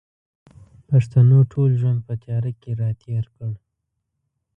پښتنو 0.89 1.37
ټول 1.51 1.69
ژوند 1.81 1.99
په 2.07 2.13
تیاره 2.23 2.51
کښې 2.61 2.73
را 2.81 2.89
تېر 3.03 3.25
کړ 3.35 3.51